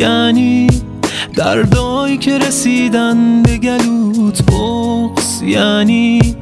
یعنی 0.00 0.66
دردایی 1.34 2.18
که 2.18 2.38
رسیدن 2.38 3.42
به 3.42 3.58
گلوت 3.58 4.42
بغز 4.42 5.42
یعنی 5.42 6.36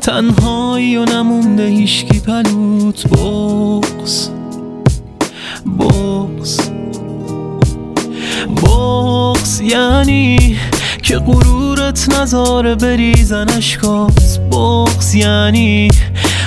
تنهایی 0.00 0.96
و 0.96 1.04
نمونده 1.04 1.66
هیشکی 1.66 2.20
پلوت 2.20 3.08
بغز 3.08 4.28
بغز 5.78 6.60
بغز 8.56 9.60
یعنی 9.60 10.56
که 11.02 11.18
غرورت 11.18 12.18
نظاره 12.20 12.74
بریزن 12.74 13.48
اشکات. 13.48 14.40
بغز 14.52 15.14
یعنی 15.14 15.88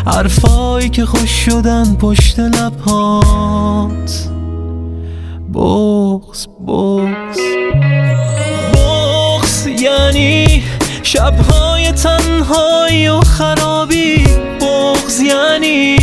حرفایی 0.05 0.89
که 0.89 1.05
خوش 1.05 1.29
شدن 1.29 1.95
پشت 1.95 2.39
لبهات. 2.39 4.36
بغز 5.53 6.47
بغز 6.67 7.39
بغز 8.73 9.67
یعنی 9.67 10.63
شبهای 11.03 11.91
تنهایی 11.91 13.07
و 13.07 13.19
خرابی. 13.19 14.23
بغز 14.61 15.19
یعنی 15.21 15.97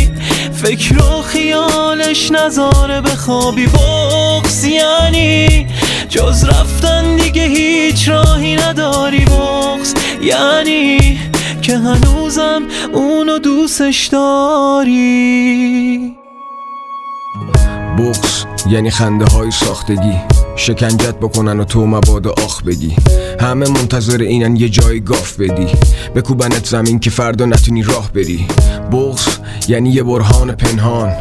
فکر 0.53 1.03
و 1.03 1.21
خیالش 1.21 2.31
نظاره 2.31 3.01
بخوابی 3.01 3.67
بغز 3.67 4.65
یعنی 4.65 5.67
جز 6.09 6.43
رفتن 6.43 7.15
دیگه 7.15 7.43
هیچ 7.43 8.09
راهی 8.09 8.55
نداری. 8.55 9.25
بغز 9.25 9.93
یعنی 10.21 11.19
که 11.61 11.77
هنوزم 11.77 12.63
اونو 12.93 13.37
دوستش 13.39 14.07
داری. 14.07 14.95
بغز 17.97 18.45
یعنی 18.69 18.89
خنده 18.89 19.25
های 19.25 19.51
ساختگی. 19.51 20.15
شکنجت 20.55 21.15
بکنن 21.15 21.59
و 21.59 21.63
تو 21.63 21.85
مبادا 21.85 22.33
آخ 22.45 22.63
بگی 22.63 22.95
همه 23.39 23.69
منتظر 23.69 24.17
اینن 24.17 24.55
یه 24.55 24.69
جای 24.69 24.99
گاف 24.99 25.39
بدی. 25.39 25.67
بکوبنت 26.15 26.65
زمین 26.65 26.99
که 26.99 27.09
فردا 27.09 27.45
نتونی 27.45 27.83
راه 27.83 28.11
بری. 28.11 28.47
بغز 28.91 29.27
یعنی 29.67 29.89
یه 29.89 30.03
برهان 30.03 30.51
پنهان. 30.51 31.11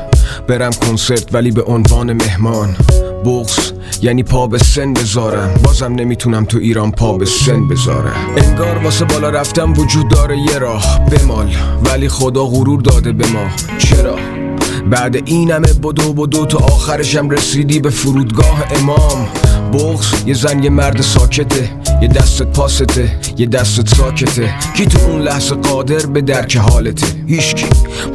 برم 0.48 0.72
کنسرت 0.72 1.34
ولی 1.34 1.50
به 1.50 1.62
عنوان 1.62 2.12
مهمان. 2.12 2.76
بغز 3.24 3.72
یعنی 4.02 4.22
پا 4.22 4.46
به 4.46 4.58
سن 4.58 4.92
بذارم. 4.92 5.54
بازم 5.64 5.94
نمی‌تونم 5.94 6.44
تو 6.44 6.58
ایران 6.58 6.90
پا 6.90 7.18
به 7.18 7.26
سن 7.26 7.68
بذارم. 7.68 8.16
انگار 8.36 8.78
واسه 8.78 9.04
بالا 9.04 9.30
رفتم 9.30 9.72
وجود 9.72 10.08
داره 10.08 10.38
یه 10.38 10.58
راه. 10.58 11.00
بمال 11.10 11.50
ولی 11.84 12.08
خدا 12.08 12.44
غرور 12.44 12.80
داده 12.80 13.12
به 13.12 13.26
ما. 13.26 13.46
چرا؟ 13.78 14.43
بعد 14.90 15.16
این 15.16 15.50
همه 15.50 15.72
بدو 15.72 16.12
بدو 16.12 16.46
تا 16.46 16.58
آخرشم 16.58 17.30
رسیدی 17.30 17.80
به 17.80 17.90
فرودگاه 17.90 18.64
امام. 18.76 19.28
بغز 19.72 20.14
یه 20.26 20.34
زن 20.34 20.62
یه 20.62 20.70
مرد 20.70 21.00
ساکته 21.00 21.70
یه 22.02 22.08
دستت 22.08 22.46
پاسته 22.46 23.20
یه 23.36 23.46
دستت 23.46 23.94
ساکته. 23.94 24.54
کی 24.76 24.86
تو 24.86 24.98
اون 25.10 25.22
لحظه 25.22 25.54
قادر 25.54 26.06
به 26.06 26.20
درک 26.20 26.56
حالته؟ 26.56 27.06
هیچکی. 27.26 27.66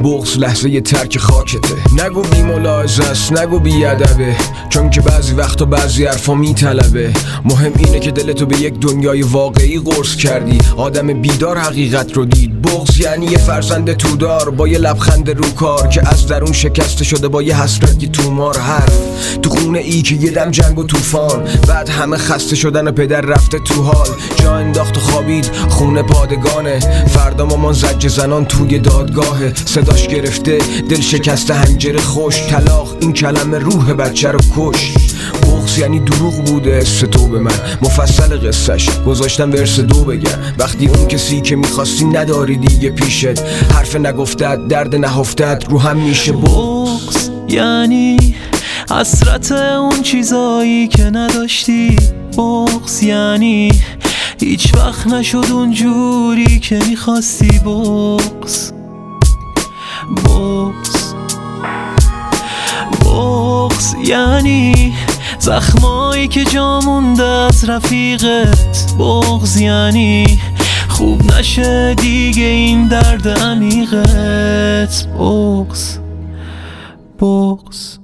بغز 0.04 0.38
لحظه 0.38 0.82
ترک 0.82 1.18
خاکته. 1.18 1.76
نگو 2.06 2.22
بی 2.22 2.42
ملاحظه 2.42 3.04
است 3.04 3.34
نگو 3.34 3.60
بی 3.60 3.86
ادبه. 3.86 4.36
چون 4.70 4.90
که 4.90 5.02
بعضی 5.02 5.34
وقتا 5.34 5.66
بعضی 5.66 6.06
حرفا 6.06 6.34
میطلبه 6.34 7.12
مهم 7.46 7.72
اینه 7.78 8.00
که 8.00 8.12
دلتو 8.12 8.46
به 8.46 8.62
یک 8.62 8.74
دنیای 8.80 9.22
واقعی 9.22 9.80
قرص 9.80 10.16
کردی. 10.16 10.58
آدم 10.78 11.08
بیدار 11.08 11.58
حقیقت 11.58 12.14
رو 12.14 12.26
دید. 12.26 12.62
بغز 12.62 13.00
یعنی 13.00 13.26
یه 13.26 13.38
فرزند 13.38 13.94
تودار 13.94 14.50
با 14.50 14.68
یه 14.68 14.78
لبخند 14.78 15.30
رو 15.30 15.50
کار 15.50 15.88
که 15.88 16.10
از 16.10 16.28
درون 16.28 16.52
شکسته 16.52 17.04
شده 17.04 17.28
با 17.28 17.42
یه 17.42 17.62
حسرت 17.62 18.04
یه 18.04 18.10
تومار 18.10 18.58
حرف. 18.58 19.00
تو 19.42 19.50
خونه 19.50 19.80
ای 19.80 20.02
که 20.02 20.16
یه 20.16 20.32
دم 20.32 20.52
جنگ 20.52 20.80
و 20.80 20.84
طوفان. 20.84 21.44
بعد 21.68 21.90
همه 21.90 22.18
خسته 22.18 22.56
شدن 22.56 22.88
و 22.88 22.92
پدر 22.92 23.22
رفته 23.22 23.60
تو 23.60 23.84
حال. 23.84 24.08
جا 24.36 24.56
انداخت 24.56 24.98
و 24.98 25.00
خوابید. 25.00 25.52
خونه 25.70 26.04
پادگانه. 26.04 26.80
فردا 27.08 27.46
مامان 27.46 27.74
زج 27.74 28.08
زنان 28.08 28.46
توی 28.46 28.80
دادگاهه. 28.80 29.54
صداش 29.70 30.08
گرفته 30.08 30.58
دل 30.90 31.02
شکسته 31.02 31.54
هنجره 31.54 32.00
خوش 32.00 32.42
طلاق 32.42 32.98
این 33.00 33.14
کلمه 33.14 33.58
روح 33.58 33.94
بچه 33.94 34.32
رو 34.32 34.40
کش. 34.56 34.94
بغز 35.44 35.78
یعنی 35.78 36.00
دروغ 36.00 36.46
بوده 36.46 36.84
تو 36.84 37.28
به 37.28 37.40
من. 37.40 37.52
مفصل 37.82 38.48
قصهش 38.48 38.90
گذاشتم 39.06 39.52
ورس 39.52 39.80
دو 39.80 40.04
بگم. 40.04 40.30
وقتی 40.58 40.88
اون 40.88 41.08
کسی 41.08 41.42
که 41.42 41.56
می‌خواستی 41.56 42.06
نداری 42.06 42.58
دیگه 42.58 42.90
پیشت. 42.90 43.40
حرف 43.74 43.96
نگفتت 43.96 44.68
درد 44.68 44.96
نهفتت 44.96 45.64
رو 45.70 45.80
هم 45.80 45.98
میشه 45.98 46.32
بغز 46.32 47.30
یعنی 47.50 48.18
حسرت 48.92 49.52
اون 49.52 50.02
چیزایی 50.02 50.88
که 50.88 51.04
نداشتی. 51.04 51.96
بغز 52.38 53.04
یعنی 53.04 53.72
هیچ 54.40 54.74
وقت 54.76 55.08
نشد 55.08 55.46
اون 55.52 55.72
جوری 55.72 56.60
که 56.60 56.80
می‌خواستی. 56.90 57.60
بغز 57.60 58.79
بغز 60.40 61.14
بغز 63.06 63.96
یعنی 64.04 64.94
زخمایی 65.40 66.28
که 66.28 66.44
جا 66.44 66.80
مونده 66.80 67.24
از 67.24 67.70
رفیقت. 67.70 68.94
بغز 69.00 69.58
یعنی 69.58 70.40
خوب 70.90 71.34
نشه 71.34 71.96
دیگه 71.96 72.44
این 72.44 72.88
درد 72.88 73.28
عمیقت. 73.28 75.08
بغز 75.20 75.98
بغز 77.22 77.99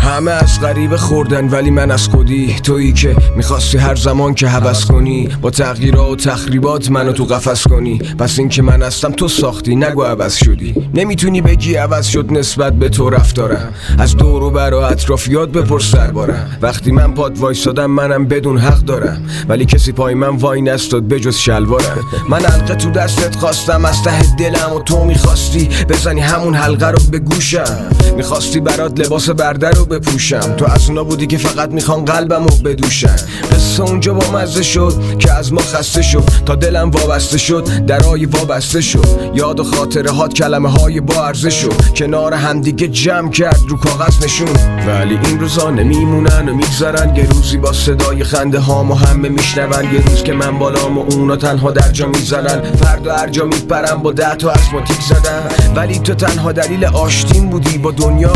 همه 0.00 0.30
از 0.30 0.60
غریبه 0.60 0.96
خوردن 0.96 1.48
ولی 1.48 1.70
من 1.70 1.90
از 1.90 2.08
خودی 2.08 2.56
تویی 2.62 2.92
که 2.92 3.16
می‌خواستی 3.36 3.78
هر 3.78 3.94
زمان 3.94 4.34
که 4.34 4.48
حوض 4.48 4.84
کنی 4.84 5.28
با 5.42 5.50
تغییرات 5.50 6.10
و 6.10 6.16
تخریبات 6.16 6.90
منو 6.90 7.12
تو 7.12 7.24
قفس 7.24 7.66
کنی. 7.68 7.98
پس 8.18 8.38
این 8.38 8.48
که 8.48 8.62
من 8.62 8.82
هستم 8.82 9.12
تو 9.12 9.28
ساختی 9.28 9.76
نگو 9.76 10.02
عوض 10.02 10.34
شدی. 10.34 10.74
نمی‌تونی 10.94 11.40
بگی 11.40 11.74
عوض 11.74 12.06
شد 12.06 12.26
نسبت 12.30 12.72
به 12.72 12.88
تو 12.88 13.10
رفتارم. 13.10 13.74
از 13.98 14.16
دور 14.16 14.42
و 14.42 14.50
بر 14.50 14.74
و 14.74 14.76
اطرافیات 14.76 15.48
بپرس 15.48 15.94
دربارم. 15.94 16.58
وقتی 16.62 16.92
من 16.92 17.14
پاد 17.14 17.38
وایسادم 17.38 17.86
منم 17.86 18.24
بدون 18.24 18.58
حق 18.58 18.78
دارم. 18.78 19.26
ولی 19.48 19.64
کسی 19.64 19.92
پای 19.92 20.14
من 20.14 20.36
وای 20.36 20.62
نستاد 20.62 21.08
بجز 21.08 21.36
شلوارم. 21.36 22.00
من 22.28 22.38
حلقه 22.38 22.74
تو 22.74 22.90
دستت 22.90 23.36
خواستم 23.36 23.84
از 23.84 24.02
ته 24.02 24.36
دلم 24.36 24.72
و 24.76 24.80
تو 24.80 25.04
می‌خواستی 25.04 25.68
بزنی 25.88 26.20
همون 26.20 26.54
حلقه 26.54 26.90
رو 26.90 26.98
به 27.10 27.18
گوشم. 27.18 27.90
می‌خواستی 28.16 28.60
برات 28.60 29.00
لباس 29.00 29.30
برده 29.54 29.70
رو 29.70 29.84
بپوشم. 29.84 30.54
تو 30.56 30.64
از 30.64 30.88
اونا 30.88 31.04
بودی 31.04 31.26
که 31.26 31.38
فقط 31.38 31.70
می‌خوان 31.70 32.04
قلبم 32.04 32.44
رو 32.44 32.56
بدوشن. 32.56 33.16
قصه 33.52 33.82
اونجا 33.82 34.14
با 34.14 34.38
مزه 34.38 34.62
شد 34.62 34.94
که 35.18 35.32
از 35.32 35.52
ما 35.52 35.60
خسته 35.60 36.02
شد. 36.02 36.24
تا 36.46 36.54
دلم 36.54 36.90
وابسته 36.90 37.38
شد 37.38 37.86
درای 37.86 38.26
وابسته 38.26 38.80
شد. 38.80 39.30
یاد 39.34 39.60
و 39.60 39.64
خاطره 39.64 40.10
هات 40.10 40.34
کلمه 40.34 40.70
های 40.70 41.00
با 41.00 41.26
ارزه 41.26 41.50
شد. 41.50 41.94
کنار 41.96 42.34
همدیگه 42.34 42.88
جمع 42.88 43.30
کرد 43.30 43.60
رو 43.68 43.76
کاغذ 43.76 44.24
نشون. 44.24 44.48
ولی 44.86 45.18
این 45.24 45.40
روزا 45.40 45.70
نمیمونن 45.70 46.48
و 46.48 46.54
میگذرن. 46.54 47.16
یه 47.16 47.28
روزی 47.30 47.56
با 47.56 47.72
صدای 47.72 48.24
خنده 48.24 48.58
هام 48.58 48.90
و 48.90 48.94
همه 48.94 49.28
میشنون. 49.28 49.94
یه 49.94 50.00
روز 50.06 50.22
که 50.22 50.32
من 50.32 50.58
بالام 50.58 50.98
و 50.98 51.00
اونا 51.00 51.36
تنها 51.36 51.70
در 51.70 51.90
جا 51.92 52.08
می‌زنن. 52.08 52.72
فردا 52.72 53.16
هر 53.16 53.28
جا 53.28 53.44
میپرم 53.44 54.02
با 54.02 54.12
ده 54.12 54.34
تا 54.34 54.50
اسماتیک 54.50 55.00
زدن. 55.00 55.42
ولی 55.76 55.98
تو 55.98 56.14
تنها 56.14 56.52
دلیل 56.52 56.84
آشتیم 56.84 57.50
بودی 57.50 57.78
با 57.78 57.90
دنیا. 57.90 58.32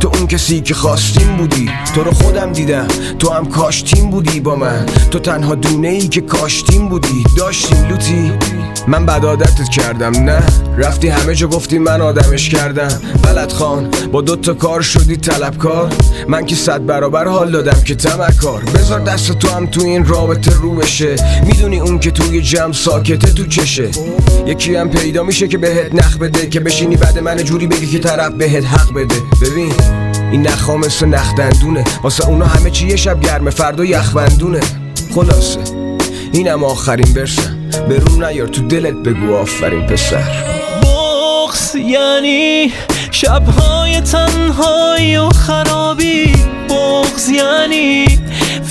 تو 0.00 0.10
اون 0.14 0.26
کسی 0.26 0.53
که 0.60 0.74
خواستیم 0.74 1.36
بودی. 1.36 1.70
تو 1.94 2.04
رو 2.04 2.10
خودم 2.10 2.52
دیدم. 2.52 2.86
تو 3.18 3.30
هم 3.30 3.46
کاشتیم 3.46 4.10
بودی 4.10 4.40
با 4.40 4.56
من. 4.56 4.86
تو 5.10 5.18
تنها 5.18 5.54
دونه 5.54 5.88
ای 5.88 6.08
که 6.08 6.20
کاشتیم 6.20 6.88
بودی. 6.88 7.24
داشتیم 7.36 7.88
لوتی. 7.88 8.32
من 8.88 9.06
بد 9.06 9.24
عادتت 9.24 9.68
کردم 9.68 10.10
نه؟ 10.10 10.42
رفتی 10.78 11.08
همه 11.08 11.34
جا 11.34 11.46
گفتی 11.46 11.78
من 11.78 12.00
آدمش 12.00 12.48
کردم. 12.48 13.00
بلد 13.22 13.52
خان 13.52 13.90
با 14.12 14.20
دوتا 14.20 14.54
کار 14.54 14.80
شدی 14.80 15.16
طلبکار. 15.16 15.92
من 16.28 16.46
که 16.46 16.56
صد 16.56 16.86
برابر 16.86 17.28
حال 17.28 17.50
دادم 17.50 17.80
که 17.84 17.94
تمکار. 17.94 18.62
بذار 18.74 19.00
دست 19.00 19.32
تو 19.32 19.48
هم 19.48 19.66
تو 19.66 19.80
این 19.80 20.06
رابطه 20.06 20.52
رو 20.54 20.74
بشه. 20.74 21.16
می‌دونی 21.46 21.80
اون 21.80 21.98
که 21.98 22.10
توی 22.10 22.42
جمع 22.42 22.72
ساکته 22.72 23.32
تو 23.32 23.46
چشه. 23.46 23.88
یکی 24.46 24.74
هم 24.74 24.90
پیدا 24.90 25.22
میشه 25.22 25.48
که 25.48 25.58
بهت 25.58 25.94
نخ 25.94 26.16
بده. 26.18 26.46
که 26.46 26.60
بشینی 26.60 26.96
بعد 26.96 27.18
من 27.18 27.36
جوری 27.36 27.66
بگی 27.66 27.86
که 27.86 27.98
طرف 27.98 28.32
بهت 28.32 28.64
حق 28.64 28.94
بده. 28.94 29.14
ببین. 29.42 29.72
این 30.32 30.42
نخا 30.46 30.76
مثل 30.76 31.06
نخدندونه. 31.06 31.84
واسه 32.02 32.28
اونا 32.28 32.46
همه 32.46 32.70
چی 32.70 32.86
یه 32.86 32.96
شب 32.96 33.20
گرمه 33.20 33.50
فردا 33.50 33.84
یخبندونه. 33.84 34.60
خلاصه 35.14 35.60
اینم 36.32 36.64
آخرین 36.64 37.14
برسم 37.14 37.56
برون 37.88 38.24
نیار 38.24 38.48
تو 38.48 38.62
دلت 38.62 38.94
بگو 38.94 39.34
آفرین 39.36 39.86
پسر. 39.86 40.44
بغز 40.82 41.74
یعنی 41.74 42.72
شبهای 43.10 44.00
تنهایی 44.00 45.16
و 45.16 45.28
خرابی. 45.28 46.32
بغز 46.68 47.28
یعنی 47.28 48.18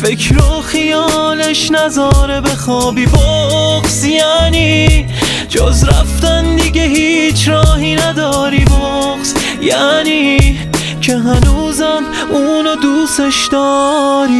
فکر 0.04 0.38
و 0.38 0.62
خیالش 0.62 1.72
نذاره 1.72 2.42
بخوابی 2.42 3.06
بغز 3.06 4.06
یعنی 4.06 5.06
جز 5.50 5.84
رفتن 5.84 6.56
دیگه 6.56 6.84
هیچ 6.84 7.48
راهی 7.48 7.96
نداری. 7.96 8.66
بغز 8.66 9.34
یعنی 9.62 10.43
که 11.04 11.18
هنوزم 11.18 12.04
اونو 12.30 12.76
دوستش 12.76 13.48
داری. 13.48 14.34